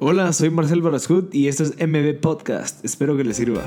[0.00, 2.84] Hola, soy Marcel Barascut y esto es MB Podcast.
[2.84, 3.66] Espero que les sirva.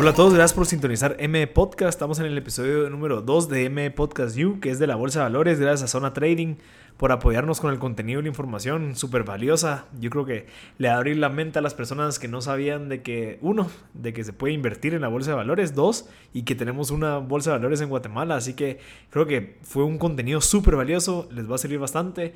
[0.00, 1.90] Hola a todos, gracias por sintonizar M Podcast.
[1.90, 5.18] Estamos en el episodio número 2 de M Podcast U, que es de la Bolsa
[5.18, 5.60] de Valores.
[5.60, 6.54] Gracias a Zona Trading
[6.96, 9.88] por apoyarnos con el contenido y la información súper valiosa.
[10.00, 10.46] Yo creo que
[10.78, 14.24] le abrir la mente a las personas que no sabían de que, uno, de que
[14.24, 17.58] se puede invertir en la Bolsa de Valores, dos, y que tenemos una Bolsa de
[17.58, 18.36] Valores en Guatemala.
[18.36, 18.78] Así que
[19.10, 22.32] creo que fue un contenido súper valioso, les va a servir bastante.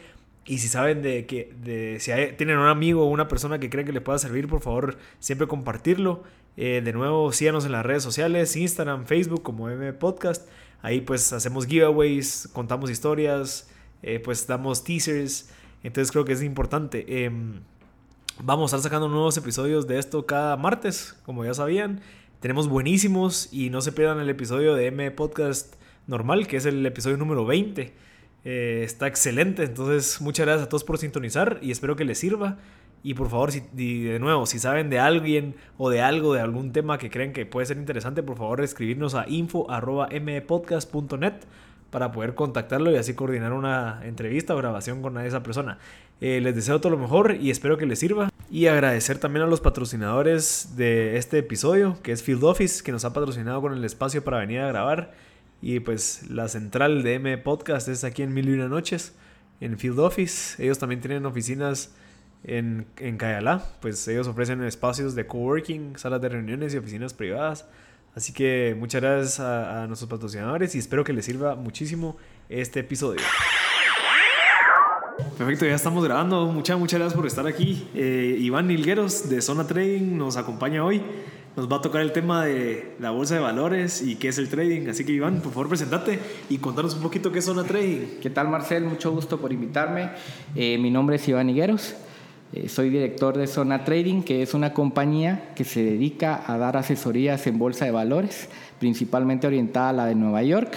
[0.46, 3.86] Y si saben de que de, si tienen un amigo o una persona que creen
[3.86, 6.22] que le pueda servir, por favor, siempre compartirlo.
[6.56, 10.48] Eh, de nuevo, síganos en las redes sociales, Instagram, Facebook como M Podcast.
[10.82, 13.70] Ahí pues hacemos giveaways, contamos historias,
[14.02, 15.50] eh, pues damos teasers.
[15.82, 17.24] Entonces creo que es importante.
[17.24, 17.60] Em,
[18.42, 22.02] vamos a estar sacando nuevos episodios de esto cada martes, como ya sabían.
[22.40, 25.74] Tenemos buenísimos y no se pierdan el episodio de M Podcast
[26.06, 27.94] normal, que es el episodio número 20.
[28.44, 32.58] Eh, está excelente, entonces muchas gracias a todos por sintonizar y espero que les sirva.
[33.02, 36.72] Y por favor, si, de nuevo, si saben de alguien o de algo, de algún
[36.72, 41.34] tema que creen que puede ser interesante, por favor escribirnos a info.mpodcast.net
[41.90, 45.76] para poder contactarlo y así coordinar una entrevista o grabación con esa persona.
[46.20, 48.30] Eh, les deseo todo lo mejor y espero que les sirva.
[48.50, 53.04] Y agradecer también a los patrocinadores de este episodio, que es Field Office, que nos
[53.04, 55.12] ha patrocinado con el espacio para venir a grabar.
[55.66, 59.14] Y pues la central de M Podcast es aquí en Mil y Una Noches,
[59.62, 60.62] en Field Office.
[60.62, 61.94] Ellos también tienen oficinas
[62.42, 67.64] en, en Cayalá, pues ellos ofrecen espacios de coworking, salas de reuniones y oficinas privadas.
[68.14, 72.18] Así que muchas gracias a, nuestros patrocinadores y espero que les sirva muchísimo
[72.50, 73.22] este episodio.
[75.38, 76.44] Perfecto, ya estamos grabando.
[76.48, 77.88] Muchas, muchas gracias por estar aquí.
[77.94, 81.02] Eh, Iván Nilgueros de Zona Trading nos acompaña hoy.
[81.56, 84.48] Nos va a tocar el tema de la bolsa de valores y qué es el
[84.48, 84.88] trading.
[84.88, 86.18] Así que Iván, por favor, presentate
[86.50, 88.18] y contanos un poquito qué es Zona Trading.
[88.20, 88.82] ¿Qué tal Marcel?
[88.84, 90.10] Mucho gusto por invitarme.
[90.56, 91.94] Eh, mi nombre es Iván Nilgueros.
[92.52, 96.76] Eh, soy director de Zona Trading, que es una compañía que se dedica a dar
[96.76, 98.48] asesorías en bolsa de valores,
[98.80, 100.76] principalmente orientada a la de Nueva York.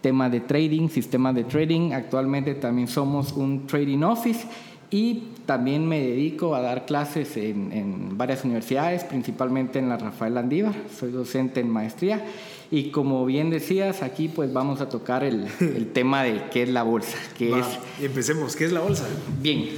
[0.00, 1.92] Tema de trading, sistemas de trading.
[1.92, 4.48] Actualmente también somos un trading office
[4.90, 10.34] y también me dedico a dar clases en, en varias universidades, principalmente en la Rafael
[10.34, 10.74] Landívar.
[10.98, 12.24] Soy docente en maestría.
[12.70, 16.68] Y como bien decías, aquí pues vamos a tocar el, el tema de qué es
[16.70, 17.18] la bolsa.
[17.36, 17.66] Qué es...
[18.00, 19.04] Empecemos, ¿qué es la bolsa?
[19.40, 19.68] Bien,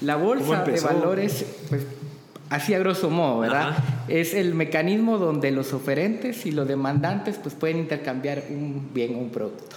[0.00, 1.86] la bolsa de valores, pues
[2.48, 3.76] así a grosso modo, ¿verdad?
[4.08, 9.18] Es el mecanismo donde los oferentes y los demandantes pues pueden intercambiar un bien o
[9.18, 9.76] un producto.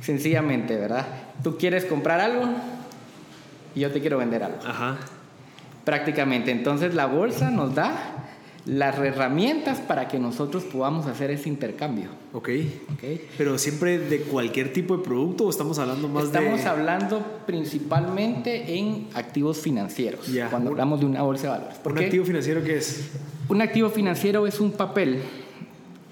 [0.00, 1.06] Sencillamente, ¿verdad?
[1.42, 2.48] Tú quieres comprar algo
[3.74, 4.58] y yo te quiero vender algo.
[4.66, 4.96] Ajá.
[5.84, 6.50] Prácticamente.
[6.50, 8.24] Entonces la bolsa nos da
[8.66, 12.08] las herramientas para que nosotros podamos hacer ese intercambio.
[12.32, 12.48] Ok.
[12.94, 13.28] okay.
[13.36, 16.38] Pero siempre de cualquier tipo de producto o estamos hablando más de...
[16.38, 20.48] Estamos hablando principalmente en activos financieros, Ya.
[20.48, 21.76] cuando hablamos de una bolsa de valores.
[21.84, 23.10] ¿Un activo financiero qué es?
[23.48, 25.20] Un activo financiero es un papel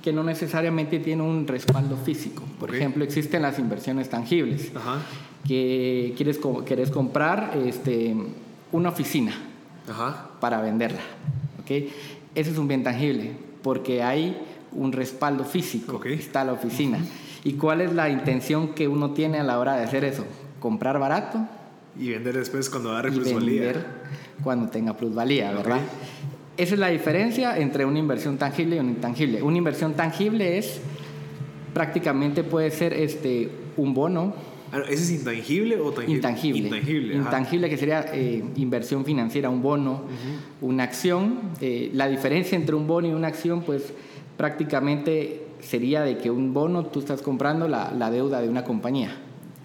[0.03, 2.43] que no necesariamente tiene un respaldo físico.
[2.59, 4.73] Por ejemplo, existen las inversiones tangibles.
[4.75, 4.99] Ajá.
[5.47, 8.15] Que quieres, quieres comprar este,
[8.73, 9.33] una oficina
[9.89, 10.31] Ajá.
[10.41, 11.01] para venderla.
[11.63, 11.93] ¿okay?
[12.35, 14.37] ese es un bien tangible, porque hay
[14.73, 16.99] un respaldo físico, está la oficina.
[17.45, 20.25] ¿Y cuál es la intención que uno tiene a la hora de hacer eso?
[20.61, 21.47] Comprar barato.
[21.99, 23.63] Y vender después cuando agarre plusvalía.
[23.63, 23.87] Vender
[24.43, 25.81] cuando tenga plusvalía, ¿verdad?
[26.57, 29.43] Esa es la diferencia entre una inversión tangible y una intangible.
[29.43, 30.81] Una inversión tangible es
[31.73, 34.35] prácticamente puede ser este, un bono,
[34.89, 36.15] ¿Ese es intangible o tangible?
[36.17, 36.69] Intangible.
[36.69, 40.05] Intangible, intangible que sería eh, inversión financiera, un bono,
[40.63, 41.41] una acción.
[41.61, 43.93] Eh, la diferencia entre un bono y una acción, pues
[44.39, 49.15] prácticamente sería de que un bono tú estás comprando la, la deuda de una compañía.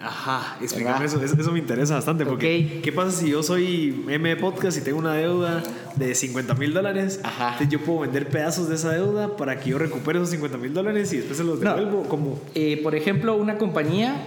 [0.01, 4.77] Ajá, explícame eso, eso, me interesa bastante porque ¿qué pasa si yo soy M Podcast
[4.77, 5.63] y tengo una deuda
[5.95, 7.19] de 50 mil dólares?
[7.23, 7.53] Ajá.
[7.53, 10.73] Entonces yo puedo vender pedazos de esa deuda para que yo recupere esos 50 mil
[10.73, 12.39] dólares y después se los devuelvo como...
[12.53, 14.23] Eh, por ejemplo, una compañía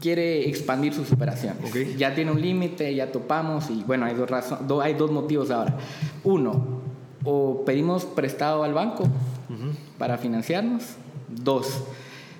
[0.00, 1.96] quiere expandir sus operaciones.
[1.96, 4.30] Ya tiene un límite, ya topamos y bueno, hay dos,
[4.82, 5.76] hay dos motivos ahora.
[6.24, 6.80] Uno,
[7.24, 9.04] o pedimos prestado al banco
[9.98, 10.82] para financiarnos.
[11.28, 11.84] Dos,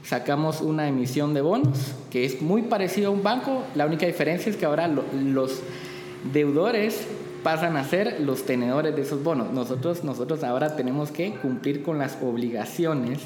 [0.03, 3.63] sacamos una emisión de bonos que es muy parecido a un banco.
[3.75, 5.61] La única diferencia es que ahora los
[6.33, 7.07] deudores
[7.43, 9.53] pasan a ser los tenedores de esos bonos.
[9.53, 13.21] Nosotros, nosotros ahora tenemos que cumplir con las obligaciones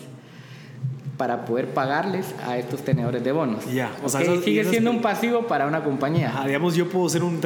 [1.16, 3.72] para poder pagarles a estos tenedores de bonos.
[3.72, 6.42] Ya, o sea, sigue siendo un pasivo para una compañía.
[6.46, 7.40] digamos, yo puedo ser un,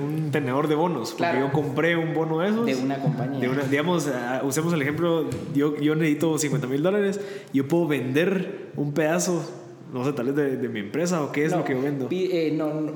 [0.00, 1.46] un tenedor de bonos, porque claro.
[1.46, 2.66] yo compré un bono de esos.
[2.66, 3.48] De una compañía.
[3.70, 7.20] digamos, ah, usemos el ejemplo, yo, yo necesito 50 mil dólares,
[7.52, 9.44] yo puedo vender un pedazo
[9.92, 12.08] No sé, tal vez de, mi empresa o qué es lo que yo vendo.
[12.10, 12.92] Eh, no,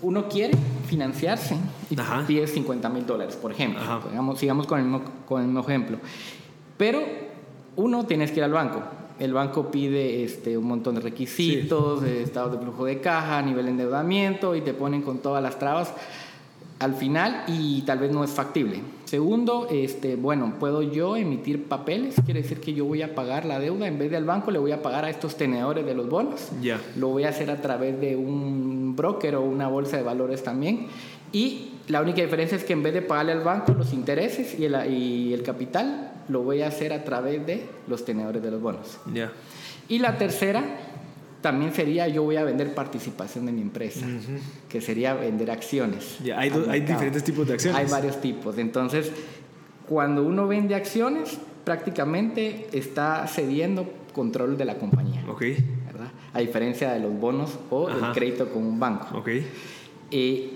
[0.00, 0.54] uno quiere
[0.86, 1.56] financiarse
[1.90, 1.96] y
[2.26, 3.82] pide 50 mil dólares, por ejemplo.
[4.36, 5.98] sigamos con el, mismo, con el mismo ejemplo.
[6.76, 7.00] Pero
[7.76, 8.82] uno tienes que ir al banco.
[9.18, 13.70] El banco pide este, un montón de requisitos, estado de flujo de caja, nivel de
[13.72, 15.92] endeudamiento y te ponen con todas las trabas
[16.80, 18.80] al final y tal vez no es factible.
[19.04, 23.60] Segundo, este, bueno, puedo yo emitir papeles, quiere decir que yo voy a pagar la
[23.60, 26.50] deuda, en vez del banco le voy a pagar a estos tenedores de los bonos.
[26.60, 26.80] Ya.
[26.96, 30.88] Lo voy a hacer a través de un broker o una bolsa de valores también.
[31.32, 34.64] Y la única diferencia es que en vez de pagarle al banco los intereses y
[34.64, 38.60] el, y el capital, lo voy a hacer a través de los tenedores de los
[38.60, 38.98] bonos.
[39.12, 39.32] Ya.
[39.88, 40.64] Y la tercera
[41.44, 44.06] también sería yo voy a vender participación de mi empresa,
[44.68, 46.18] que sería vender acciones.
[46.34, 47.78] hay, hay diferentes tipos de acciones.
[47.78, 48.56] Hay varios tipos.
[48.56, 49.12] Entonces,
[49.86, 55.22] cuando uno vende acciones, prácticamente está cediendo control de la compañía.
[55.28, 55.42] Ok.
[55.86, 56.08] ¿verdad?
[56.32, 59.18] A diferencia de los bonos o el crédito con un banco.
[59.18, 59.28] Ok.
[60.10, 60.50] Eh,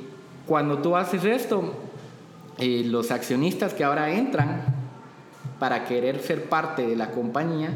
[0.47, 1.75] cuando tú haces esto,
[2.59, 4.78] eh, los accionistas que ahora entran
[5.59, 7.71] para querer ser parte de la compañía,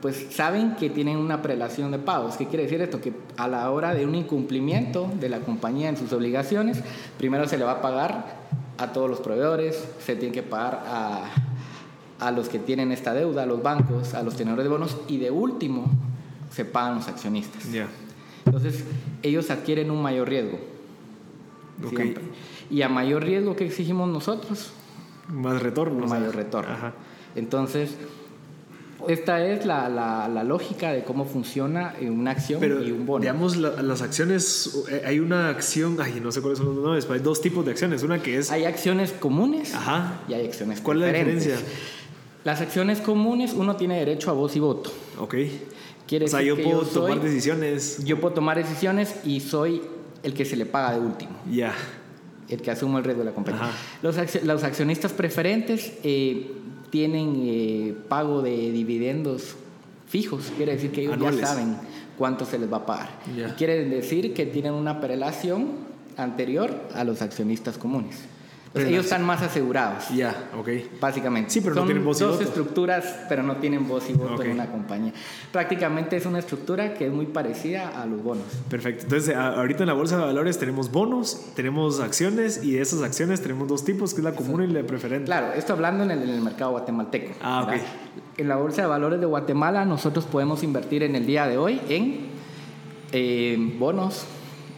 [0.00, 2.36] pues saben que tienen una prelación de pagos.
[2.36, 3.00] ¿Qué quiere decir esto?
[3.00, 6.82] Que a la hora de un incumplimiento de la compañía en sus obligaciones,
[7.18, 8.36] primero se le va a pagar
[8.78, 11.30] a todos los proveedores, se tiene que pagar a,
[12.20, 15.18] a los que tienen esta deuda, a los bancos, a los tenedores de bonos y
[15.18, 15.86] de último
[16.50, 17.66] se pagan los accionistas.
[18.44, 18.84] Entonces
[19.22, 20.58] ellos adquieren un mayor riesgo.
[21.88, 22.24] Siempre.
[22.70, 24.72] Y a mayor riesgo que exigimos nosotros.
[25.28, 26.06] Más retorno.
[26.06, 26.74] Mayor retorno.
[27.36, 27.90] Entonces
[29.08, 33.20] esta es la, la, lógica de cómo funciona una acción y un bono.
[33.20, 37.14] Digamos, las acciones, eh, hay una acción, ay, no sé cuáles son los nombres, pero
[37.14, 38.02] hay dos tipos de acciones.
[38.02, 38.50] Una que es.
[38.50, 40.20] Hay acciones comunes Ajá.
[40.28, 41.56] y hay acciones ¿Cuál es la diferencia?
[42.44, 44.92] Las acciones comunes, uno tiene derecho a voz y voto.
[45.18, 45.34] Ok.
[46.06, 48.04] Quiere o sea, yo puedo tomar decisiones.
[48.04, 49.82] Yo puedo tomar decisiones y soy
[50.22, 51.32] el que se le paga de último.
[51.50, 51.74] Ya.
[52.48, 53.70] El que asume el riesgo de la compañía.
[54.02, 55.94] Los, los accionistas preferentes.
[56.04, 56.52] Eh,
[56.96, 59.54] tienen eh, pago de dividendos
[60.08, 61.76] fijos, quiere decir que ellos ya saben
[62.16, 63.10] cuánto se les va a pagar.
[63.58, 65.72] quiere decir que tienen una prelación
[66.16, 68.16] anterior a los accionistas comunes
[68.76, 70.08] ellos están más asegurados.
[70.10, 70.68] Ya, ok.
[71.00, 71.50] Básicamente.
[71.50, 72.36] Sí, pero no tienen voz y voto.
[72.36, 75.12] dos estructuras, pero no tienen voz y voto en una compañía.
[75.52, 78.44] Prácticamente es una estructura que es muy parecida a los bonos.
[78.68, 79.04] Perfecto.
[79.04, 83.40] Entonces, ahorita en la bolsa de valores tenemos bonos, tenemos acciones y de esas acciones
[83.40, 85.26] tenemos dos tipos, que es la común y la preferente.
[85.26, 87.34] Claro, esto hablando en el, mercado guatemalteco.
[87.42, 87.80] Ah, ok.
[88.38, 91.80] En la bolsa de valores de Guatemala nosotros podemos invertir en el día de hoy
[91.88, 92.26] en
[93.12, 94.26] eh, bonos,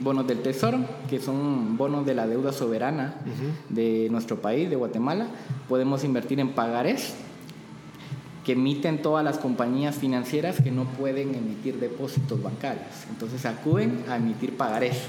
[0.00, 0.78] bonos del Tesoro,
[1.08, 3.16] que son bonos de la deuda soberana
[3.68, 5.28] de nuestro país, de Guatemala.
[5.68, 7.14] Podemos invertir en pagarés,
[8.44, 12.86] que emiten todas las compañías financieras que no pueden emitir depósitos bancarios.
[13.10, 15.02] Entonces acuden a emitir pagarés.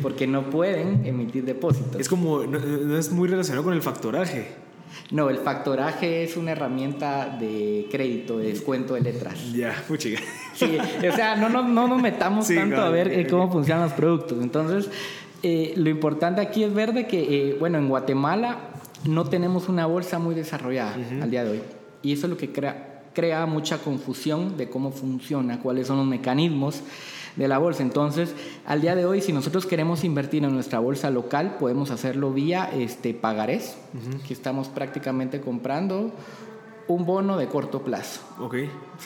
[0.00, 2.00] Porque no pueden emitir depósitos.
[2.00, 4.69] Es como, no es muy relacionado con el factoraje.
[5.10, 9.52] No, el factoraje es una herramienta de crédito, de descuento de letras.
[9.52, 10.20] Ya, chica.
[10.54, 10.78] Sí,
[11.08, 14.38] o sea, no, no, no nos metamos tanto a ver eh, cómo funcionan los productos.
[14.42, 14.90] Entonces,
[15.42, 18.58] eh, lo importante aquí es ver de que, eh, bueno, en Guatemala
[19.04, 21.62] no tenemos una bolsa muy desarrollada al día de hoy.
[22.02, 26.06] Y eso es lo que crea, crea mucha confusión de cómo funciona, cuáles son los
[26.06, 26.82] mecanismos
[27.36, 27.82] de la bolsa.
[27.82, 28.34] Entonces,
[28.66, 32.70] al día de hoy, si nosotros queremos invertir en nuestra bolsa local, podemos hacerlo vía
[32.72, 33.76] este, pagarés,
[34.26, 36.12] que estamos prácticamente comprando
[36.88, 38.20] un bono de corto plazo.
[38.40, 38.56] Ok.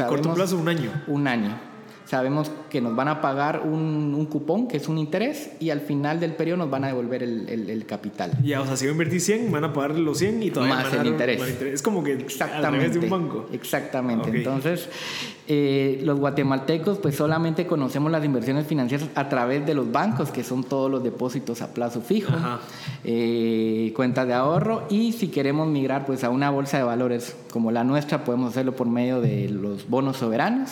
[0.08, 0.90] ¿Corto plazo un año?
[1.06, 1.73] Un año
[2.06, 5.80] sabemos que nos van a pagar un, un, cupón, que es un interés, y al
[5.80, 8.32] final del periodo nos van a devolver el, el, capital.
[8.42, 10.90] Ya, o sea, si yo invertí 100, van a pagar los 100 y todavía más
[10.90, 11.40] van a el interés.
[11.60, 12.98] Es como que Exactamente.
[12.98, 13.46] de un banco.
[13.52, 14.30] Exactamente.
[14.30, 14.88] Entonces,
[15.46, 20.42] eh, los guatemaltecos pues solamente conocemos las inversiones financieras a través de los bancos, que
[20.42, 22.32] son todos los depósitos a plazo fijo,
[23.04, 27.70] eh, cuentas de ahorro, y si queremos migrar pues a una bolsa de valores como
[27.70, 30.70] la nuestra, podemos hacerlo por medio de los bonos soberanos,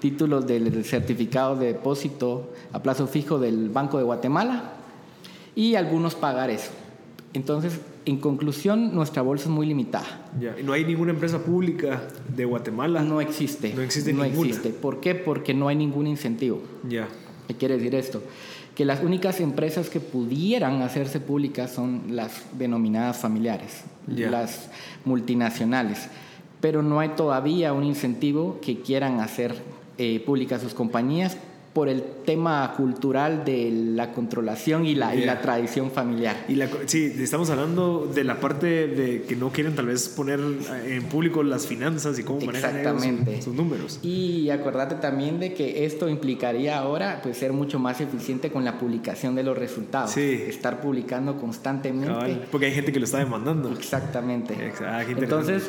[0.00, 4.72] títulos del certificado de depósito a plazo fijo del Banco de Guatemala
[5.54, 6.70] y algunos pagares.
[7.34, 10.30] Entonces, en conclusión, nuestra bolsa es muy limitada.
[10.40, 10.56] Ya.
[10.64, 13.02] ¿No hay ninguna empresa pública de Guatemala?
[13.02, 13.74] No existe.
[13.74, 14.70] No existe no Existe.
[14.70, 15.14] ¿Por qué?
[15.14, 16.62] Porque no hay ningún incentivo.
[16.88, 17.06] Ya.
[17.48, 18.22] ¿Qué quiere decir esto?
[18.74, 24.68] Que las únicas empresas que pudieran hacerse públicas son las denominadas familiares, las
[25.04, 26.08] multinacionales.
[26.60, 29.54] Pero no hay todavía un incentivo que quieran hacer
[29.96, 31.36] eh, públicas sus compañías
[31.74, 36.44] por el tema cultural de la controlación y la, y la tradición familiar.
[36.48, 40.38] Y la, sí, estamos hablando de la parte de que no quieren tal vez poner
[40.86, 43.98] en público las finanzas y cómo manejan sus, sus, números.
[44.02, 48.78] Y acordate también de que esto implicaría ahora pues ser mucho más eficiente con la
[48.78, 50.12] publicación de los resultados.
[50.12, 50.44] Sí.
[50.46, 52.46] Estar publicando constantemente.
[52.52, 53.72] porque hay gente que lo está demandando.
[53.72, 54.72] Exactamente.
[54.80, 55.68] Ah, Entonces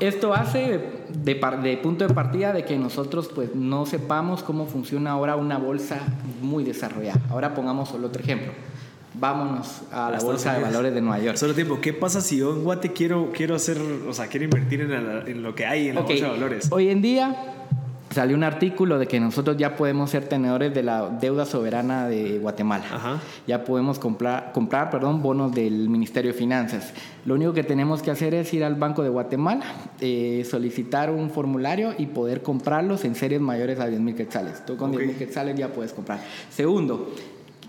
[0.00, 5.12] esto hace de, de, punto de partida de que nosotros pues no sepamos cómo funciona
[5.12, 6.00] ahora una bolsa
[6.40, 7.20] muy desarrollada.
[7.30, 8.52] Ahora pongamos solo otro ejemplo.
[9.14, 11.36] Vámonos a la bolsa de valores de Nueva York.
[11.36, 13.78] Solo tiempo, ¿qué pasa si yo en Guate quiero, quiero hacer,
[14.08, 16.68] o sea, quiero invertir en, en lo que hay en la bolsa de valores?
[16.70, 17.57] Hoy en día
[18.10, 22.38] salió un artículo de que nosotros ya podemos ser tenedores de la deuda soberana de
[22.38, 23.20] Guatemala.
[23.46, 26.92] Ya podemos comprar, comprar perdón, bonos del Ministerio de Finanzas.
[27.24, 29.64] Lo único que tenemos que hacer es ir al Banco de Guatemala,
[30.00, 34.64] eh, solicitar un formulario y poder comprarlos en series mayores a 10 mil quetzales.
[34.64, 36.20] Tú con 10 mil quetzales ya puedes comprar.
[36.50, 37.12] Segundo,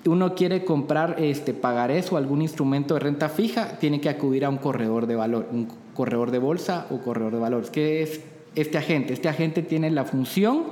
[0.06, 4.50] uno quiere comprar este pagarés o algún instrumento de renta fija, tiene que acudir a
[4.50, 7.70] un corredor de valor, un corredor de bolsa o corredor de valores.
[7.70, 8.22] ¿Qué es
[8.56, 9.14] este agente.
[9.14, 10.66] Este agente tiene la función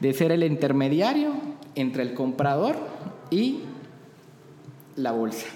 [0.00, 1.32] de ser el intermediario
[1.74, 2.76] entre el comprador
[3.30, 3.60] y
[4.96, 5.46] la bolsa.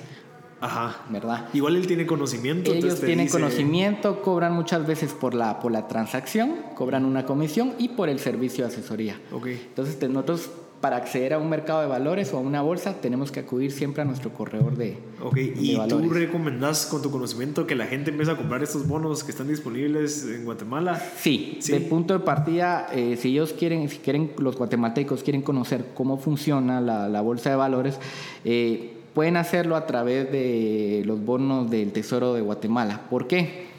[0.61, 1.05] Ajá.
[1.09, 1.49] ¿Verdad?
[1.55, 2.73] Igual él tiene conocimiento.
[2.73, 7.91] Ellos tienen conocimiento, cobran muchas veces por la, por la transacción, cobran una comisión y
[7.91, 9.21] por el servicio de asesoría.
[9.33, 9.55] Okay.
[9.69, 10.51] Entonces nosotros
[10.81, 14.03] para acceder a un mercado de valores o a una bolsa tenemos que acudir siempre
[14.03, 18.33] a nuestro corredor de, ok ¿y tú recomendás con tu conocimiento que la gente empiece
[18.33, 21.01] a comprar estos bonos que están disponibles en Guatemala?
[21.19, 25.87] Sí, de punto de partida, eh, si ellos quieren, si quieren, los guatemaltecos quieren conocer
[25.95, 27.99] cómo funciona la, bolsa de valores,
[28.45, 33.03] eh, pueden hacerlo a través de los bonos del Tesoro de Guatemala.
[33.11, 33.70] ¿Por qué?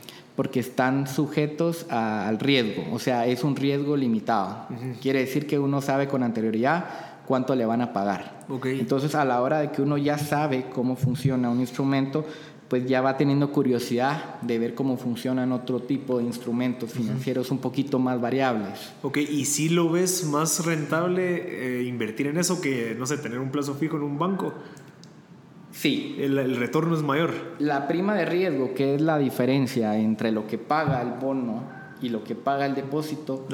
[0.42, 4.66] Porque están sujetos al riesgo, o sea, es un riesgo limitado.
[5.00, 6.84] Quiere decir que uno sabe con anterioridad
[7.28, 8.44] cuánto le van a pagar.
[8.64, 12.26] Entonces, a la hora de que uno ya sabe cómo funciona un instrumento,
[12.70, 17.60] pues ya va teniendo curiosidad de ver cómo funcionan otro tipo de instrumentos financieros un
[17.60, 18.94] poquito más variables.
[19.04, 23.38] Ok, ¿y si lo ves más rentable eh, invertir en eso que, no sé, tener
[23.38, 24.56] un plazo fijo en un banco?
[25.72, 26.16] Sí.
[26.20, 27.34] El, retorno es mayor.
[27.60, 31.64] La prima de riesgo, que es la diferencia entre lo que paga el bono
[32.02, 33.48] y lo que paga el depósito,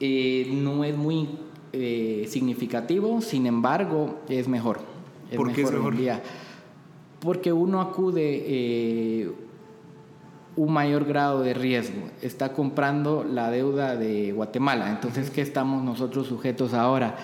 [0.00, 1.28] eh, no es muy
[1.72, 4.80] eh, significativo, sin embargo, es mejor.
[5.34, 5.96] ¿Por qué es mejor?
[5.96, 6.22] Día.
[7.20, 9.32] Porque uno acude eh,
[10.56, 12.08] un mayor grado de riesgo.
[12.22, 14.90] Está comprando la deuda de Guatemala.
[14.90, 17.16] Entonces, ¿qué estamos nosotros sujetos ahora?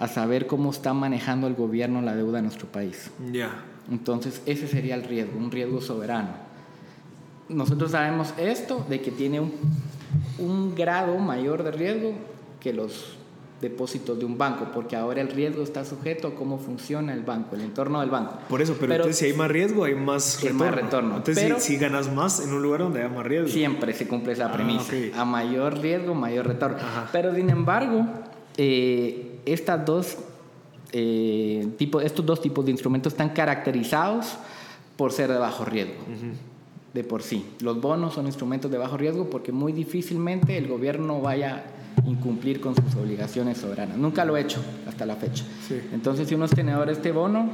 [0.00, 3.10] A saber cómo está manejando el gobierno la deuda de nuestro país.
[3.30, 3.50] Ya.
[3.90, 6.30] Entonces, ese sería el riesgo, un riesgo soberano.
[7.50, 9.52] Nosotros sabemos esto, de que tiene un,
[10.38, 12.14] un grado mayor de riesgo
[12.60, 13.18] que los
[13.60, 17.56] depósitos de un banco, porque ahora el riesgo está sujeto a cómo funciona el banco,
[17.56, 18.38] el entorno del banco.
[18.48, 20.64] Por eso, pero, entonces si hay más riesgo, hay más retorno.
[20.64, 21.16] Más retorno.
[21.18, 23.48] Entonces, si, ganas más en un lugar donde hay más riesgo.
[23.48, 24.94] Siempre se cumple esa ah, premisa.
[25.14, 26.78] A mayor riesgo, mayor retorno.
[27.12, 28.06] Pero sin embargo,
[28.56, 30.16] eh, estas dos,
[30.92, 31.68] eh,
[32.02, 34.36] estos dos tipos de instrumentos están caracterizados
[34.96, 36.02] por ser de bajo riesgo.
[36.92, 37.46] De por sí.
[37.60, 41.64] Los bonos son instrumentos de bajo riesgo porque muy difícilmente el gobierno vaya
[42.04, 43.96] a incumplir con sus obligaciones soberanas.
[43.96, 45.44] Nunca lo he hecho hasta la fecha.
[45.92, 47.48] Entonces, si uno es tenedor de este bono,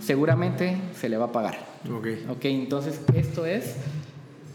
[0.00, 1.58] seguramente se le va a pagar.
[2.28, 2.44] Ok.
[2.44, 3.76] entonces, esto es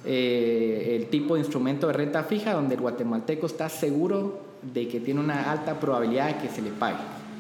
[0.05, 5.00] eh, el tipo de instrumento de renta fija donde el guatemalteco está seguro de que
[5.00, 6.98] tiene una alta probabilidad de que se le pague.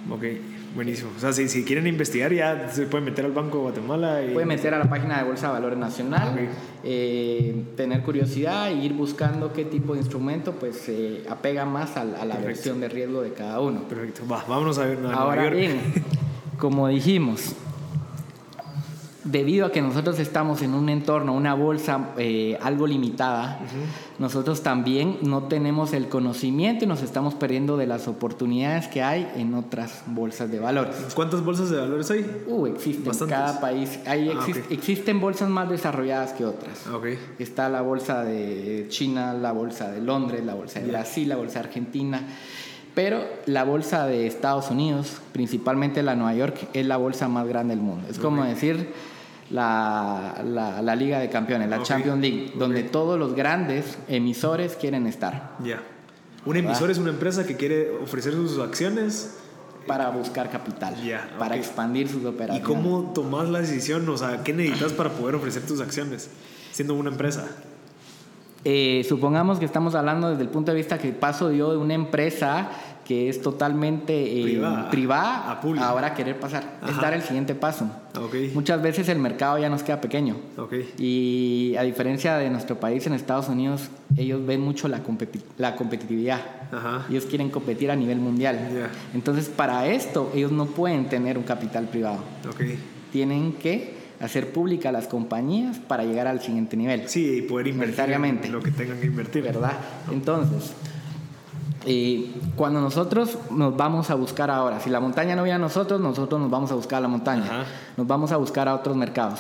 [0.09, 0.23] Ok,
[0.75, 1.11] buenísimo.
[1.15, 4.23] O sea, si, si quieren investigar ya se pueden meter al Banco de Guatemala.
[4.23, 4.33] Y...
[4.33, 6.49] Pueden meter a la página de Bolsa de Valores Nacional,
[6.83, 12.05] eh, tener curiosidad y ir buscando qué tipo de instrumento pues se apega más a,
[12.05, 13.83] la versión de riesgo de cada uno.
[13.87, 14.99] Perfecto, Va, vámonos a ver.
[15.13, 15.79] Ahora bien,
[16.57, 17.55] como dijimos,
[19.23, 23.59] debido a que nosotros estamos en un entorno, una bolsa eh, algo limitada,
[24.19, 29.31] nosotros también no tenemos el conocimiento y nos estamos perdiendo de las oportunidades que hay
[29.35, 30.95] en otras bolsas de valores.
[31.13, 32.43] ¿Cuántas bolsas de valores hay?
[32.47, 33.99] Uh, existen en cada país.
[34.05, 36.87] Hay, ah, Existen bolsas más desarrolladas que otras.
[36.87, 37.17] Okay.
[37.39, 41.59] Está la bolsa de China, la bolsa de Londres, la bolsa de Brasil, la bolsa
[41.59, 42.27] de Argentina.
[42.93, 47.75] Pero la bolsa de Estados Unidos, principalmente la Nueva York, es la bolsa más grande
[47.75, 48.07] del mundo.
[48.09, 48.89] Es como decir
[49.49, 55.55] la, la, Liga de Campeones, la Champions League, donde todos los grandes emisores quieren estar.
[55.63, 55.81] Ya.
[56.45, 59.37] Un emisor es una empresa que quiere ofrecer sus acciones
[59.87, 60.95] para buscar capital,
[61.39, 62.61] para expandir sus operaciones.
[62.61, 64.07] ¿Y cómo tomas la decisión?
[64.09, 66.29] O sea, ¿qué necesitas para poder ofrecer tus acciones
[66.71, 67.47] siendo una empresa?
[68.63, 71.95] Eh, supongamos que estamos hablando desde el punto de vista que paso yo de una
[71.95, 72.69] empresa
[73.05, 76.79] que es totalmente eh, privada, ahora querer pasar.
[76.87, 77.89] Es dar el siguiente paso.
[78.53, 80.37] Muchas veces el mercado ya nos queda pequeño.
[80.97, 85.01] Y a diferencia de nuestro país, en Estados Unidos, ellos ven mucho la,
[85.57, 86.39] la competitividad.
[87.09, 88.89] Ellos quieren competir a nivel mundial.
[89.13, 92.19] Entonces, para esto, ellos no pueden tener un capital privado.
[93.11, 97.07] Tienen que hacer pública las compañías para llegar al siguiente nivel.
[97.09, 99.43] Sí, y poder invertir lo que tengan que invertir.
[99.43, 99.73] ¿Verdad?
[100.11, 100.73] Entonces,
[101.85, 105.99] eh, cuando nosotros nos vamos a buscar ahora, si la montaña no viene a nosotros,
[105.99, 107.65] nosotros nos vamos a buscar a la montaña,
[107.97, 109.39] nos vamos a buscar a otros mercados.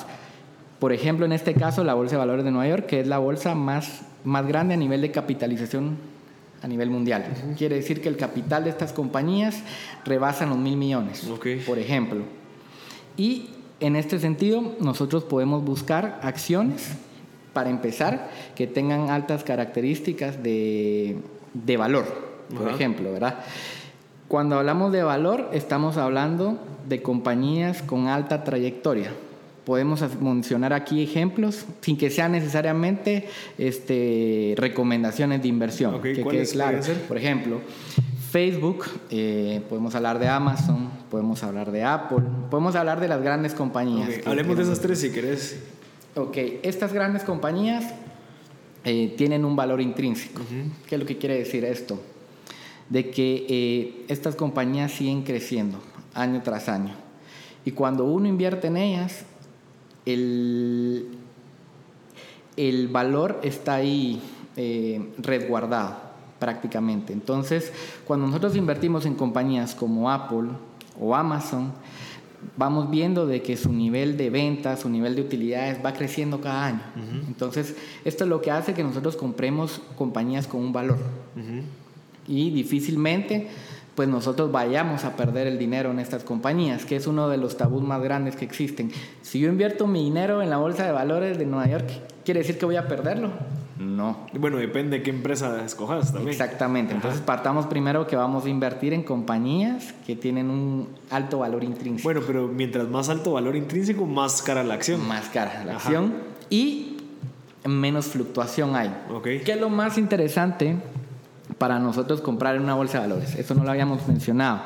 [0.79, 3.19] Por ejemplo, en este caso, la Bolsa de Valores de Nueva York, que es la
[3.19, 5.97] bolsa más, más grande a nivel de capitalización
[6.63, 7.25] a nivel mundial.
[7.57, 9.63] Quiere decir que el capital de estas compañías
[10.05, 11.27] rebasa los mil millones,
[11.65, 12.23] por ejemplo.
[13.17, 13.49] Y
[13.81, 16.91] en este sentido, nosotros podemos buscar acciones,
[17.53, 21.17] para empezar, que tengan altas características de,
[21.53, 22.05] de valor,
[22.57, 23.39] por ejemplo, ¿verdad?
[24.27, 26.57] Cuando hablamos de valor, estamos hablando
[26.87, 29.11] de compañías con alta trayectoria.
[29.65, 36.01] Podemos mencionar aquí ejemplos sin que sean necesariamente este, recomendaciones de inversión.
[36.01, 36.79] que quede claro.
[37.07, 37.59] Por ejemplo,
[38.31, 43.53] Facebook, eh, podemos hablar de Amazon, podemos hablar de Apple, podemos hablar de las grandes
[43.53, 44.25] compañías.
[44.25, 45.59] Hablemos de esas tres si querés.
[46.15, 47.93] Ok, estas grandes compañías
[48.85, 50.43] eh, tienen un valor intrínseco.
[50.87, 52.01] ¿Qué es lo que quiere decir esto?
[52.87, 55.81] De que eh, estas compañías siguen creciendo
[56.13, 56.93] año tras año.
[57.65, 59.25] Y cuando uno invierte en ellas,
[60.05, 61.09] el,
[62.55, 64.21] el valor está ahí
[65.17, 66.10] resguardado
[66.41, 67.13] prácticamente.
[67.13, 67.71] Entonces,
[68.05, 70.49] cuando nosotros invertimos en compañías como Apple
[70.99, 71.71] o Amazon,
[72.57, 76.65] vamos viendo de que su nivel de ventas, su nivel de utilidades va creciendo cada
[76.65, 76.81] año.
[77.27, 80.97] Entonces, esto es lo que hace que nosotros compremos compañías con un valor.
[82.27, 83.47] Y difícilmente
[83.95, 87.57] pues nosotros vayamos a perder el dinero en estas compañías, que es uno de los
[87.57, 88.89] tabús más grandes que existen.
[89.21, 91.89] Si yo invierto mi dinero en la bolsa de valores de Nueva York,
[92.23, 93.31] ¿quiere decir que voy a perderlo?
[93.81, 94.27] No.
[94.33, 96.29] Bueno, depende de qué empresa escojas también.
[96.29, 96.93] Exactamente.
[96.93, 102.03] Entonces partamos primero que vamos a invertir en compañías que tienen un alto valor intrínseco.
[102.03, 105.05] Bueno, pero mientras más alto valor intrínseco, más cara la acción.
[105.07, 106.13] Más cara la acción
[106.49, 106.97] y
[107.65, 108.95] menos fluctuación hay.
[109.11, 109.39] Okay.
[109.39, 110.75] ¿Qué es lo más interesante
[111.57, 113.35] para nosotros comprar en una bolsa de valores?
[113.35, 114.61] Eso no lo habíamos mencionado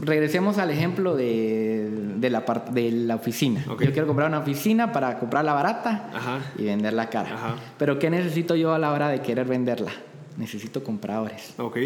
[0.00, 3.64] regresemos al ejemplo de, de, la, de la oficina.
[3.66, 6.10] Yo quiero comprar una oficina para comprarla barata
[6.58, 7.56] y venderla cara.
[7.78, 9.92] Pero ¿qué necesito yo a la hora de querer venderla?
[10.36, 11.54] Necesito compradores.
[11.58, 11.78] Ok.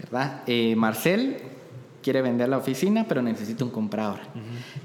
[0.00, 0.42] ¿Verdad?
[0.46, 1.38] Eh, Marcel
[2.02, 4.18] quiere vender la oficina, pero necesita un comprador.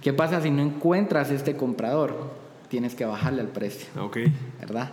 [0.01, 2.45] ¿Qué pasa si no encuentras este comprador?
[2.67, 3.87] Tienes que bajarle el precio.
[4.03, 4.17] Ok.
[4.59, 4.91] ¿Verdad?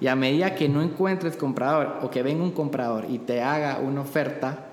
[0.00, 3.78] Y a medida que no encuentres comprador o que venga un comprador y te haga
[3.78, 4.69] una oferta,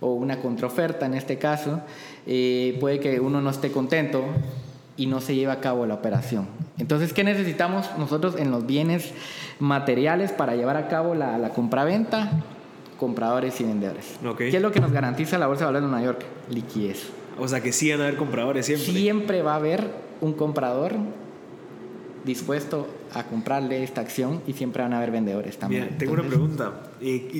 [0.00, 1.80] o una contraoferta en este caso,
[2.26, 4.24] eh, puede que uno no esté contento
[4.96, 6.48] y no se lleve a cabo la operación.
[6.78, 9.12] Entonces, ¿qué necesitamos nosotros en los bienes
[9.58, 12.30] materiales para llevar a cabo la, la compraventa?
[12.98, 14.16] Compradores y vendedores.
[14.38, 16.24] ¿Qué es lo que nos garantiza la Bolsa de Valores de Nueva York?
[16.50, 17.10] Liquidez.
[17.38, 18.92] O sea que sí van a haber compradores siempre.
[18.92, 19.90] Siempre va a haber
[20.22, 20.94] un comprador
[22.24, 25.96] dispuesto a comprarle esta acción y siempre van a haber vendedores también.
[25.98, 26.72] tengo una pregunta.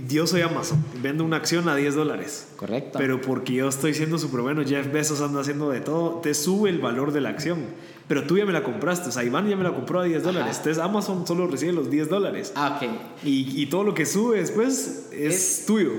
[0.09, 2.49] Yo soy Amazon, vendo una acción a 10 dólares.
[2.57, 2.99] Correcto.
[2.99, 6.71] Pero porque yo estoy siendo súper bueno, Jeff Bezos anda haciendo de todo, te sube
[6.71, 7.64] el valor de la acción.
[8.09, 10.23] Pero tú ya me la compraste, o sea, Iván ya me la compró a 10
[10.23, 10.59] dólares.
[10.59, 12.53] Entonces Amazon solo recibe los 10 dólares.
[12.55, 12.88] Ah, ok.
[13.25, 15.90] Y, todo lo que sube después es tuyo.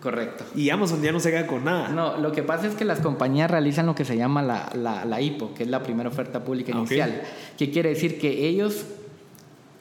[0.00, 0.44] Correcto.
[0.54, 1.88] Y Amazon ya no se queda con nada.
[1.88, 5.04] No, lo que pasa es que las compañías realizan lo que se llama la, la,
[5.04, 7.22] la IPO, que es la primera oferta pública ah, inicial.
[7.58, 8.18] ¿Qué quiere decir?
[8.18, 8.86] Que ellos,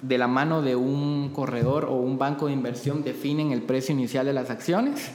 [0.07, 4.25] de la mano de un corredor o un banco de inversión, definen el precio inicial
[4.25, 5.11] de las acciones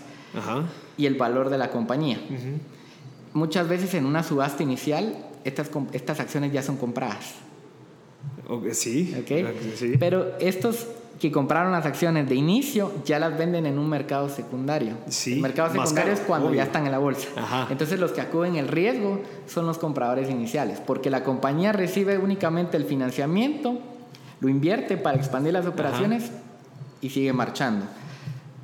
[0.97, 2.19] y el valor de la compañía.
[3.33, 7.35] Muchas veces en una subasta inicial, estas, estas acciones ya son compradas.
[8.73, 9.15] sí.
[9.23, 9.47] Okay.
[9.77, 9.95] sí.
[9.99, 10.87] Pero estos
[11.21, 14.95] que compraron las acciones de inicio ya las venden en un mercado secundario.
[15.09, 17.29] Sí, el mercado secundario es cuando ya están en la bolsa.
[17.69, 22.79] Entonces los que acuden el riesgo son los compradores iniciales, porque la compañía recibe únicamente
[22.79, 23.79] el financiamiento,
[24.41, 26.31] lo invierte para expandir las operaciones
[27.01, 27.87] y sigue marchando.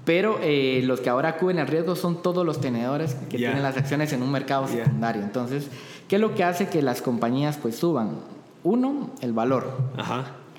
[0.04, 3.76] Pero eh, los que ahora acuden el riesgo son todos los tenedores que tienen las
[3.76, 5.22] acciones en un mercado secundario.
[5.22, 5.66] Entonces,
[6.08, 8.20] ¿qué es lo que hace que las compañías pues suban?
[8.62, 9.76] Uno, el valor.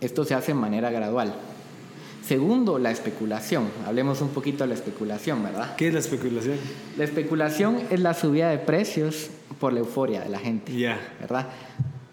[0.01, 1.33] Esto se hace de manera gradual.
[2.25, 3.69] Segundo, la especulación.
[3.87, 5.77] Hablemos un poquito de la especulación, ¿verdad?
[5.77, 6.57] ¿Qué es la especulación?
[6.97, 9.29] La especulación es la subida de precios
[9.61, 10.77] por la euforia de la gente.
[10.77, 10.99] Ya.
[11.21, 11.47] ¿Verdad?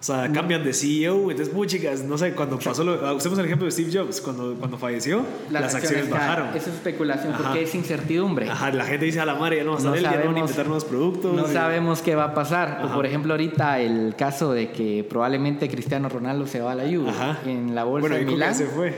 [0.04, 3.06] O sea, cambian de CEO, entonces, muy chicas, no sé, cuando pasó lo.
[3.06, 6.48] Ah, usemos el ejemplo de Steve Jobs, cuando, cuando falleció, las, acciones, bajaron.
[6.48, 8.50] Eso es especulación porque es incertidumbre.
[8.50, 10.36] Ajá, la gente dice a la madre, ya no va a salir, ya no van
[10.36, 11.34] a inventar nuevos productos.
[11.34, 12.82] No sabemos qué va a pasar.
[12.84, 16.84] O por ejemplo, ahorita el caso de que probablemente Cristiano Ronaldo se va a la
[16.84, 17.10] Juve
[17.46, 18.54] en la bolsa de Milán.
[18.54, 18.92] Se fue.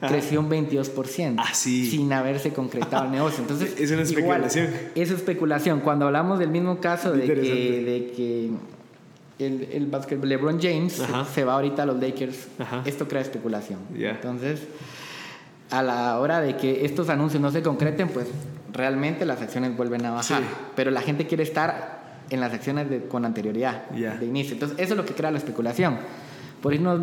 [0.00, 1.34] Creció un 22%.
[1.36, 1.90] Ah, sí.
[1.90, 3.42] Sin haberse concretado el negocio.
[3.42, 4.70] Entonces, es una especulación.
[4.94, 5.80] es especulación.
[5.80, 8.50] Cuando hablamos del mismo caso de que, de que
[9.38, 12.48] el, el LeBron James se va ahorita a los Lakers,
[12.84, 13.80] esto crea especulación.
[13.94, 14.62] Entonces,
[15.70, 18.28] a la hora de que estos anuncios no se concreten, pues
[18.72, 20.42] realmente las acciones vuelven a bajar.
[20.74, 21.96] Pero la gente quiere estar
[22.30, 24.54] en las acciones con anterioridad, de inicio.
[24.54, 25.98] Entonces, eso es lo que crea la especulación.
[26.62, 27.00] Por, irnos,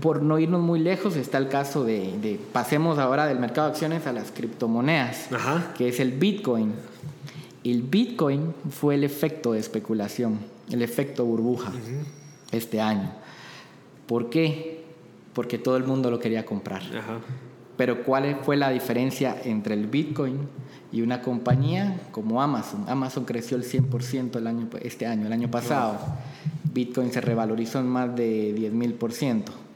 [0.00, 4.06] por no irnos muy lejos, está el caso de, pasemos ahora del mercado de acciones
[4.06, 5.28] a las criptomonedas,
[5.76, 6.72] que es el Bitcoin.
[7.64, 10.38] El Bitcoin fue el efecto de especulación,
[10.70, 11.72] el efecto burbuja
[12.52, 13.10] este año.
[14.06, 14.84] ¿Por qué?
[15.32, 16.82] Porque todo el mundo lo quería comprar.
[17.76, 20.48] Pero ¿cuál fue la diferencia entre el Bitcoin
[20.92, 22.84] y una compañía como Amazon?
[22.88, 25.98] Amazon creció el 100% el año, este año, el año pasado.
[26.72, 29.66] Bitcoin se revalorizó en más de 10.000%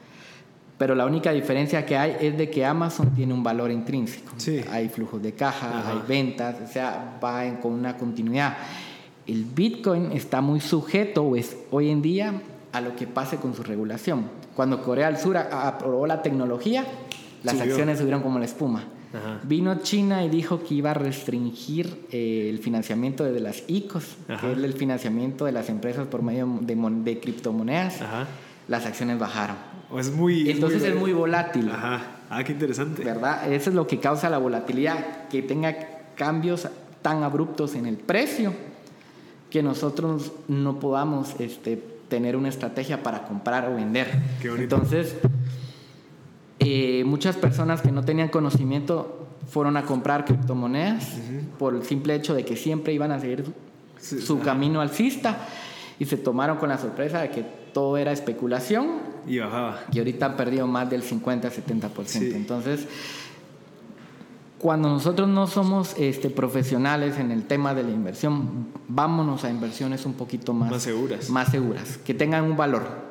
[0.80, 4.32] pero la única diferencia que hay es de que Amazon tiene un valor intrínseco.
[4.70, 8.56] Hay flujos de caja, hay ventas, o sea, va con una continuidad.
[9.30, 13.62] El Bitcoin está muy sujeto es, hoy en día a lo que pase con su
[13.62, 14.24] regulación.
[14.56, 16.84] Cuando Corea del Sur aprobó la tecnología,
[17.44, 18.82] las acciones subieron como la espuma.
[19.44, 24.52] Vino China y dijo que iba a restringir eh, el financiamiento de las ICOs, que
[24.52, 28.00] es el financiamiento de las empresas por medio de, de criptomonedas.
[28.66, 29.56] Las acciones bajaron
[29.96, 31.70] es muy, Entonces es muy, volátil.
[31.70, 32.00] Ajá.
[32.30, 33.04] Ah, qué interesante.
[33.04, 33.52] ¿Verdad?
[33.52, 35.76] Eso es lo que causa la volatilidad, que tenga
[36.16, 36.68] cambios
[37.02, 38.52] tan abruptos en el precio
[39.50, 44.08] que nosotros no podamos este, tener una estrategia para comprar o vender.
[44.40, 45.16] Qué Entonces,
[46.60, 51.16] eh, muchas personas que no tenían conocimiento fueron a comprar criptomonedas
[51.58, 53.44] por el simple hecho de que siempre iban a seguir
[53.98, 55.38] su camino alcista
[55.98, 59.80] y se tomaron con la sorpresa de que todo era especulación y bajaba.
[59.92, 62.34] Y ahorita han perdido más del 50-70%.
[62.34, 62.86] Entonces,
[64.60, 70.04] cuando nosotros no somos este, profesionales en el tema de la inversión, vámonos a inversiones
[70.04, 71.30] un poquito más, más seguras.
[71.30, 73.10] Más seguras, que tengan un valor.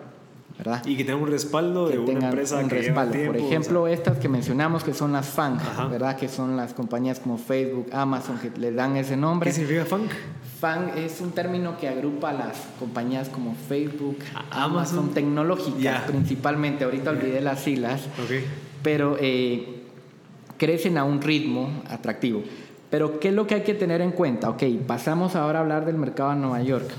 [0.60, 0.86] ¿verdad?
[0.86, 3.14] Y que tengan un respaldo de una empresa que respaldo.
[3.26, 5.58] Por ejemplo, estas que mencionamos que son las FANG,
[5.90, 6.18] ¿verdad?
[6.18, 9.50] Que son las compañías como Facebook, Amazon, que le dan ese nombre.
[9.50, 10.10] ¿Qué significa FANG?
[10.60, 14.18] FANG es un término que agrupa a las compañías como Facebook,
[14.52, 16.84] Amazon, tecnológicas principalmente.
[16.84, 18.02] Ahorita olvidé las siglas.
[18.84, 19.79] Pero eh,
[20.60, 22.44] crecen a un ritmo atractivo.
[22.92, 24.50] Pero ¿qué es lo que hay que tener en cuenta?
[24.50, 26.92] Ok, pasamos ahora a hablar del mercado en Nueva York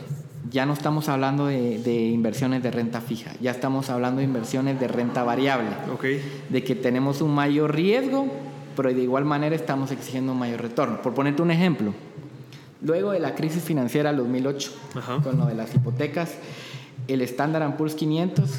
[0.51, 4.89] ya no estamos hablando de, inversiones de renta fija, ya estamos hablando de inversiones de
[4.89, 5.69] renta variable.
[5.95, 6.21] Okay.
[6.49, 8.27] De que tenemos un mayor riesgo,
[8.77, 11.01] pero de igual manera estamos exigiendo un mayor retorno.
[11.03, 11.95] Por ponerte un ejemplo,
[12.83, 14.73] luego de la crisis financiera del 2008,
[15.23, 16.35] con lo de las hipotecas,
[17.07, 18.51] el Standard Poor's 500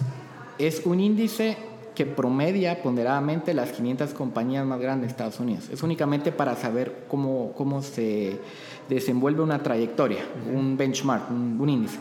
[0.60, 1.58] es un índice
[2.02, 5.70] que promedia ponderadamente las 500 compañías más grandes de Estados Unidos.
[5.72, 8.40] Es únicamente para saber cómo, cómo se
[8.90, 12.00] desenvuelve una trayectoria, un benchmark, un, índice.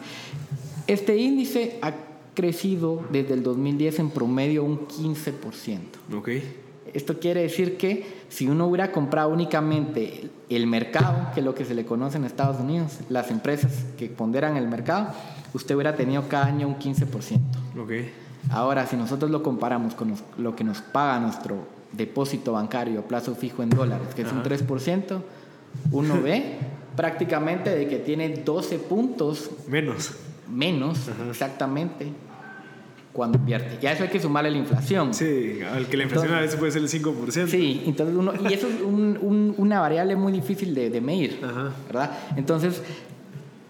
[0.86, 1.92] Este índice ha
[2.32, 6.14] crecido desde el 2010 en promedio un 15%.
[6.16, 6.50] Okay.
[6.94, 11.66] Esto quiere decir que si uno hubiera comprado únicamente el mercado, que es lo que
[11.66, 15.08] se le conoce en Estados Unidos, las empresas que ponderan el mercado,
[15.52, 17.38] usted hubiera tenido cada año un 15%.
[17.82, 18.29] Okay.
[18.48, 21.58] Ahora, si nosotros lo comparamos con lo que nos paga nuestro
[21.92, 25.20] depósito bancario a plazo fijo en dólares, que es un 3%,
[25.92, 26.58] uno ve
[26.96, 30.12] prácticamente de que tiene 12 puntos menos.
[30.48, 32.08] Menos, exactamente,
[33.12, 33.78] cuando invierte.
[33.80, 35.14] Ya eso hay que sumarle la inflación.
[35.14, 37.46] Sí, al que la inflación a veces puede ser el 5%.
[37.46, 41.40] Sí, entonces uno, y eso es una variable muy difícil de, medir,
[41.86, 42.18] ¿verdad?
[42.36, 42.82] Entonces,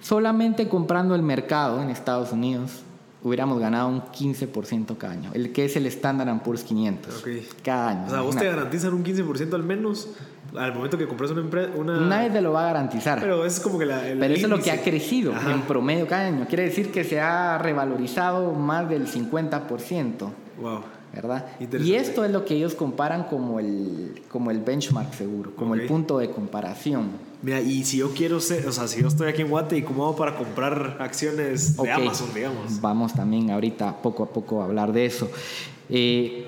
[0.01, 2.83] solamente comprando el mercado en Estados Unidos,
[3.23, 7.25] hubiéramos ganado un 15% cada año, el que es el Standard Poor's 500.
[7.63, 8.07] Cada año.
[8.07, 10.09] O sea, vos te garantizan un 15% al menos
[10.57, 11.71] al momento que compras una empresa.
[11.77, 12.01] Una...
[12.01, 13.21] Nadie te lo va a garantizar.
[13.21, 14.01] Pero es como que la.
[14.01, 16.47] Pero eso es lo que ha crecido en promedio cada año.
[16.49, 20.31] Quiere decir que se ha revalorizado más del 50%.
[20.61, 20.81] Wow.
[21.13, 21.47] ¿Verdad?
[21.59, 25.87] Y esto es lo que ellos comparan como el, como el benchmark seguro, como el
[25.87, 27.11] punto de comparación.
[27.43, 29.83] Mira, y si yo quiero ser, o sea, si yo estoy aquí en Guate y
[29.83, 32.81] cómo hago para comprar acciones de Amazon, digamos.
[32.81, 35.31] Vamos también ahorita poco a poco a hablar de eso.
[35.89, 36.47] Eh,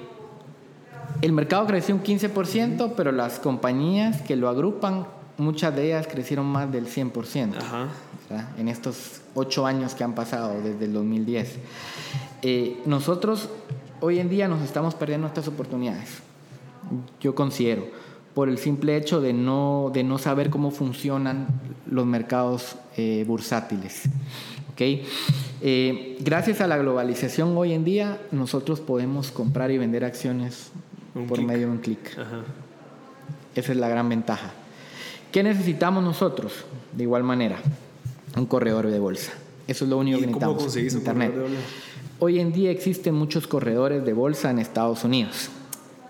[1.22, 5.06] el mercado creció un 15%, pero las compañías que lo agrupan,
[5.38, 7.54] muchas de ellas crecieron más del 100%.
[8.56, 11.56] en estos ocho años que han pasado desde el 2010.
[12.42, 13.48] Eh, nosotros
[14.00, 16.08] hoy en día nos estamos perdiendo estas oportunidades,
[17.20, 17.84] yo considero,
[18.34, 21.46] por el simple hecho de no, de no saber cómo funcionan
[21.90, 24.02] los mercados eh, bursátiles.
[24.72, 25.04] ¿okay?
[25.60, 30.72] Eh, gracias a la globalización hoy en día, nosotros podemos comprar y vender acciones
[31.28, 32.18] por medio de un clic.
[33.54, 34.52] Esa es la gran ventaja.
[35.30, 36.52] ¿Qué necesitamos nosotros?
[36.96, 37.58] De igual manera,
[38.36, 39.32] un corredor de bolsa.
[39.66, 40.56] Eso es lo único que necesitamos.
[40.56, 41.34] ¿Cómo conseguís Internet.
[42.18, 45.50] Hoy en día existen muchos corredores de bolsa en Estados Unidos.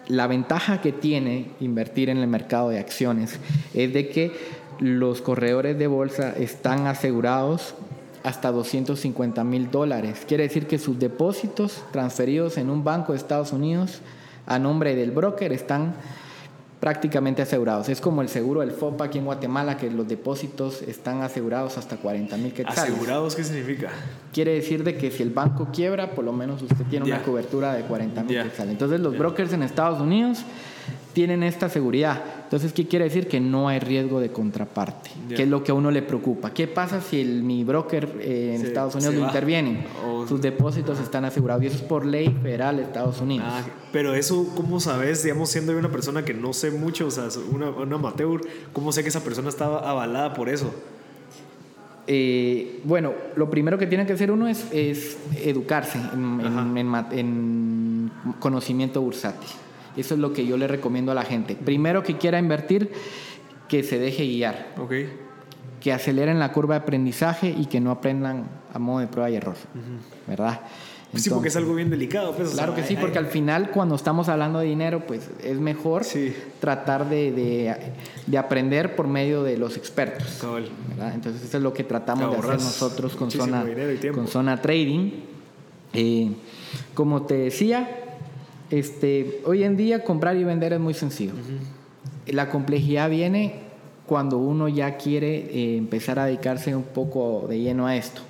[0.08, 3.38] La ventaja que tiene invertir en el mercado de acciones
[3.72, 4.32] es de que
[4.80, 7.74] los corredores de bolsa están asegurados
[8.24, 10.24] hasta 250 mil dólares.
[10.26, 14.00] Quiere decir que sus depósitos transferidos en un banco de Estados Unidos
[14.46, 15.94] a nombre del broker están
[16.83, 17.88] prácticamente asegurados.
[17.88, 21.97] Es como el seguro del FOPA aquí en Guatemala, que los depósitos están asegurados hasta
[21.97, 22.92] 40 mil quetzales.
[22.92, 23.88] ¿Asegurados qué significa?
[24.33, 27.75] Quiere decir de que si el banco quiebra, por lo menos usted tiene una cobertura
[27.75, 28.73] de 40 mil quetzales.
[28.73, 30.40] Entonces los brokers en Estados Unidos
[31.12, 32.22] tienen esta seguridad.
[32.44, 33.29] Entonces, ¿qué quiere decir?
[33.29, 36.53] Que no hay riesgo de contraparte, que es lo que a uno le preocupa.
[36.53, 39.87] ¿Qué pasa si el, mi broker eh, en Estados Unidos lo interviene?
[40.29, 43.46] Sus depósitos están asegurados y eso es por ley federal de Estados Unidos.
[43.48, 45.22] Ah, pero eso, ¿cómo sabes?
[45.22, 48.40] Digamos, siendo una persona que no sé mucho, o sea, una, una amateur,
[48.72, 50.75] ¿cómo sé que esa persona estaba avalada por eso?
[52.07, 56.77] Eh, bueno, lo primero que tiene que hacer uno es, es educarse en,
[57.12, 59.48] en conocimiento bursátil.
[59.96, 61.55] Eso es lo que yo le recomiendo a la gente.
[61.55, 62.90] Primero que quiera invertir,
[63.68, 64.74] que se deje guiar.
[64.78, 65.12] Okay.
[65.81, 69.37] Que aceleren la curva de aprendizaje y que no aprendan a modo de prueba y
[69.37, 69.57] error.
[70.26, 70.61] ¿Verdad?
[71.14, 72.35] sí, porque es algo bien delicado.
[72.35, 76.05] Pues, claro que sí, porque al final cuando estamos hablando de dinero, pues es mejor
[76.61, 77.74] tratar de,
[78.26, 80.40] de, aprender por medio de los expertos.
[80.88, 81.14] ¿verdad?
[81.14, 83.64] Entonces eso es lo que tratamos de hacer nosotros con zona,
[84.14, 85.11] con zona Trading.
[85.94, 86.33] Eh,
[86.94, 88.01] como te decía,
[88.72, 91.35] este, hoy en día comprar y vender es muy sencillo.
[92.26, 93.61] La complejidad viene
[94.06, 98.22] cuando uno ya quiere eh, empezar a dedicarse un poco de lleno a esto.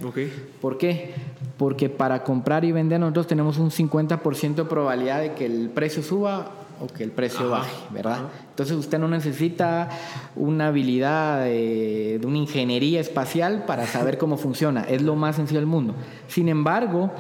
[0.60, 1.14] ¿Por qué?
[1.56, 6.02] Porque para comprar y vender nosotros tenemos un 50% de probabilidad de que el precio
[6.02, 6.50] suba
[6.80, 8.22] o que el precio baje, ¿verdad?
[8.50, 9.90] Entonces usted no necesita
[10.34, 15.60] una habilidad de, de, una ingeniería espacial para saber cómo funciona, es lo más sencillo
[15.60, 15.94] del mundo.
[16.26, 17.12] Sin embargo,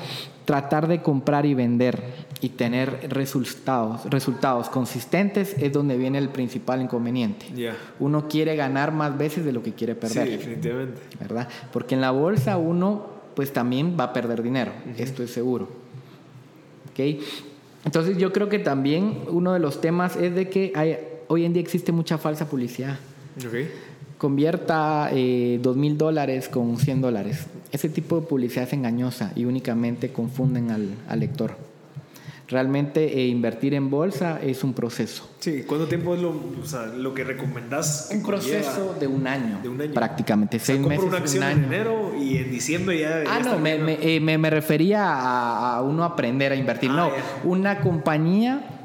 [0.44, 2.02] tratar de comprar y vender
[2.40, 7.46] y tener resultados, resultados consistentes es donde viene el principal inconveniente.
[8.00, 10.26] Uno quiere ganar más veces de lo que quiere perder.
[10.26, 11.00] Sí, definitivamente.
[11.20, 11.48] ¿Verdad?
[11.72, 15.68] Porque en la bolsa uno pues también va a perder dinero, esto es seguro.
[16.90, 17.20] ¿Okay?
[17.84, 21.52] Entonces yo creo que también uno de los temas es de que hay, hoy en
[21.52, 22.98] día existe mucha falsa publicidad.
[23.46, 23.70] Okay
[24.22, 27.46] convierta eh, dos mil dólares con 100 dólares.
[27.72, 31.56] Ese tipo de publicidad es engañosa y únicamente confunden al, lector.
[32.46, 35.28] Realmente eh, invertir en bolsa es un proceso.
[35.40, 38.10] Sí, ¿cuánto tiempo es lo, o sea, lo que recomendás?
[38.12, 39.92] un proceso de un, año, de un año.
[39.92, 41.04] Prácticamente, seis meses.
[41.04, 43.24] una acción en enero y en diciembre ya.
[43.26, 46.90] Ah, no, me, me, eh, me, me, refería a, a, uno aprender a invertir.
[46.92, 47.10] Ah, no,
[47.50, 48.81] una compañía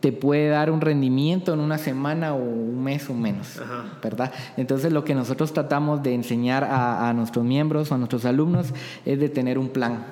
[0.00, 3.60] te puede dar un rendimiento en una semana o un mes o menos,
[4.02, 4.32] ¿verdad?
[4.56, 8.68] Entonces lo que nosotros tratamos de enseñar a, nuestros miembros o a nuestros alumnos
[9.04, 10.04] es de tener un plan.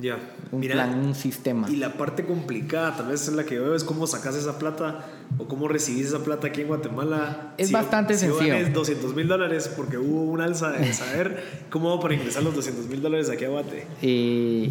[0.00, 0.18] Ya.
[0.52, 1.70] Un plan, un sistema.
[1.70, 5.06] Y la parte complicada, tal vez es la que veo, es cómo sacas esa plata
[5.38, 7.54] o cómo recibís esa plata aquí en Guatemala.
[7.56, 8.66] Es bastante sencillo.
[8.66, 12.88] Si 200 mil dólares porque hubo un alza de saber cómo para ingresar los 200
[12.88, 13.86] mil dólares aquí a Guate.
[14.02, 14.70] Eh,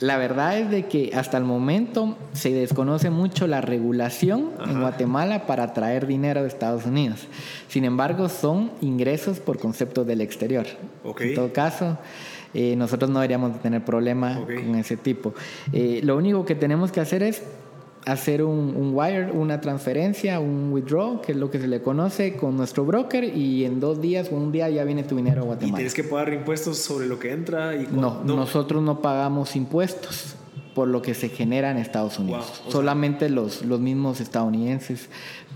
[0.00, 5.46] la verdad es de que hasta el momento se desconoce mucho la regulación en Guatemala
[5.46, 7.26] para traer dinero de Estados Unidos.
[7.68, 10.66] Sin embargo, son ingresos por concepto del exterior.
[11.20, 11.98] En todo caso,
[12.52, 15.34] eh, nosotros no deberíamos tener problema con ese tipo.
[15.72, 17.42] Eh, lo único que tenemos que hacer es
[18.06, 22.56] hacer un, wire, una transferencia, un withdraw, que es lo que se le conoce con
[22.56, 25.72] nuestro broker y en dos días o un día ya viene tu dinero a Guatemala.
[25.72, 27.74] ¿Y tienes que pagar impuestos sobre lo que entra?
[27.74, 30.36] Y no, nosotros no pagamos impuestos
[30.76, 32.62] por lo que se genera en Estados Unidos.
[32.68, 35.08] Solamente los, los mismos estadounidenses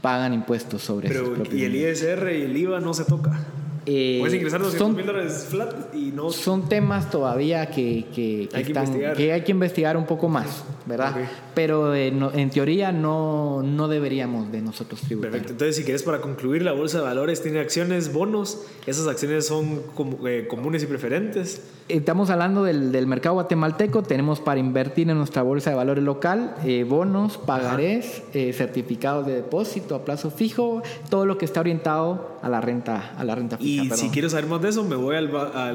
[0.03, 3.47] pagan impuestos sobre Pero, ¿Y el ISR y el IVA no se toca?
[3.87, 6.31] Eh, Puedes ingresar 200 mil dólares flat y no.
[6.31, 11.17] Son temas todavía que, que, hay, que, que hay que investigar un poco más, ¿verdad?
[11.55, 15.31] Pero eh, en teoría no, no deberíamos de nosotros tributar.
[15.31, 15.53] Perfecto.
[15.53, 18.67] Entonces, si quieres, para concluir, la bolsa de valores tiene acciones, bonos.
[18.87, 19.81] Esas acciones son
[20.27, 21.63] eh, comunes y preferentes.
[21.89, 24.03] Estamos hablando del, del, mercado guatemalteco.
[24.03, 26.55] Tenemos para invertir en nuestra bolsa de valores local
[26.87, 32.61] bonos, pagarés, certificados de depósito a plazo fijo, todo lo que está orientado a la
[32.61, 33.70] renta, a la renta fija.
[33.71, 35.31] Y si quiero saber más de eso, me voy al...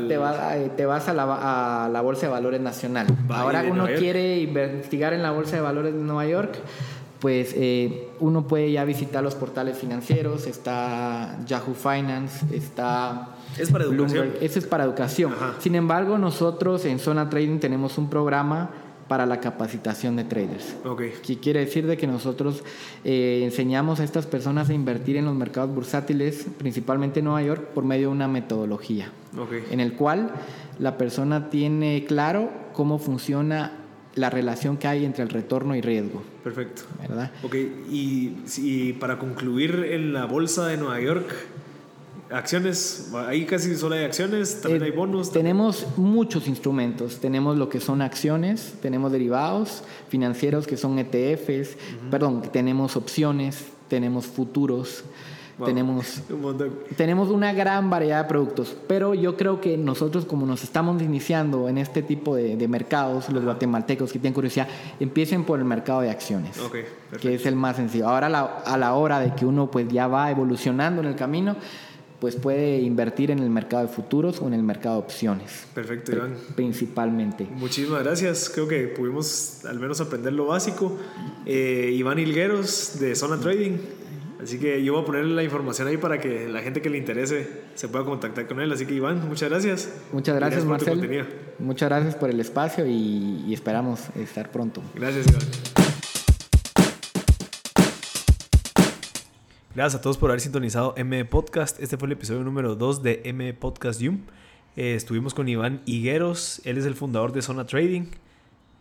[0.07, 3.07] Te, te, vas a la, a la, Bolsa de Valores Nacional.
[3.29, 6.55] Ahora uno quiere investigar en la Bolsa de Valores de Nueva York,
[7.19, 13.29] pues eh, uno puede ya visitar los portales financieros, está Yahoo Finance, está...
[13.57, 14.33] Es para educación.
[14.41, 15.33] Ese es para educación.
[15.59, 18.69] Sin embargo, nosotros en Zona Trading tenemos un programa
[19.07, 20.75] para la capacitación de traders.
[20.83, 21.13] Okay.
[21.23, 22.63] Que quiere decir de que nosotros
[23.03, 27.69] eh, enseñamos a estas personas a invertir en los mercados bursátiles, principalmente en Nueva York,
[27.73, 29.63] por medio de una metodología, okay.
[29.69, 30.31] en el cual
[30.79, 33.79] la persona tiene claro cómo funciona
[34.15, 36.23] la relación que hay entre el retorno y riesgo.
[36.43, 36.83] Perfecto.
[37.01, 37.31] ¿Verdad?
[37.43, 37.55] Ok,
[37.91, 41.27] y, y para concluir en la bolsa de Nueva York,
[42.35, 45.31] acciones, ahí casi solo hay acciones, también eh, hay bonos.
[45.31, 51.77] Tenemos muchos instrumentos, tenemos lo que son acciones, tenemos derivados financieros que son ETFs,
[52.11, 55.03] perdón, tenemos opciones, tenemos futuros.
[55.63, 56.21] Tenemos,
[56.97, 61.69] tenemos una gran variedad de productos, pero yo creo que nosotros como nos estamos iniciando
[61.69, 64.67] en este tipo de, mercados, los guatemaltecos que tienen curiosidad,
[64.99, 66.59] empiecen por el mercado de acciones,
[67.21, 68.09] que es el más sencillo.
[68.09, 71.55] Ahora a la hora de que uno pues ya va evolucionando en el camino,
[72.19, 75.67] pues puede invertir en el mercado de futuros o en el mercado de opciones.
[75.73, 76.35] Perfecto, Iván.
[76.55, 77.47] Principalmente.
[77.51, 78.49] Muchísimas gracias.
[78.49, 80.97] Creo que pudimos al menos aprender lo básico.
[81.45, 83.77] Eh, Iván Hilgueros de Zona Trading.
[84.41, 86.97] Así que yo voy a poner la información ahí para que la gente que le
[86.97, 88.71] interese se pueda contactar con él.
[88.71, 89.89] Así que Iván, muchas gracias.
[90.11, 91.25] Muchas gracias, Marcel.
[91.57, 94.81] Muchas gracias por el espacio y, y esperamos estar pronto.
[94.93, 95.74] Gracias, Iván.
[99.75, 101.81] Gracias a todos por haber sintonizado M Podcast.
[101.81, 104.01] Este fue el episodio número 2 de M Podcast.
[104.01, 104.15] Eh,
[104.77, 108.05] estuvimos con Iván Higueros, él es el fundador de Zona Trading.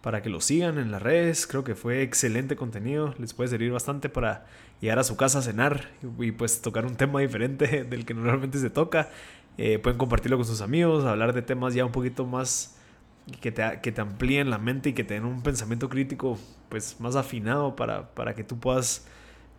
[0.03, 3.13] Para que lo sigan en las redes, creo que fue excelente contenido.
[3.19, 4.47] Les puede servir bastante para
[4.81, 8.61] llegar a su casa a cenar y, pues tocar un tema diferente del que normalmente
[8.61, 9.11] se toca.
[9.59, 12.79] Eh, pueden compartirlo con sus amigos, hablar de temas ya un poquito más
[13.41, 17.01] que te, que te amplíen la mente y que te den un pensamiento crítico pues
[17.01, 19.09] más afinado para, para que tú puedas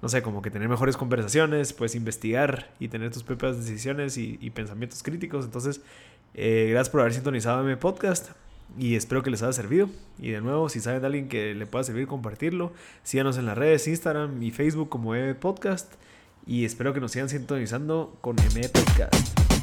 [0.05, 4.51] no sé, como que tener mejores conversaciones, puedes investigar y tener tus propias decisiones y,
[4.51, 5.45] pensamientos críticos.
[5.45, 5.81] Entonces,
[6.35, 8.29] eh, gracias por haber sintonizado mi podcast
[8.77, 9.89] y espero que les haya servido.
[10.19, 12.71] Y de nuevo, si saben de alguien que le pueda servir, compartirlo.
[13.01, 15.91] Síganos en las redes, Instagram y Facebook como M Podcast.
[16.45, 19.54] Y espero que nos sigan sintonizando con M Podcast.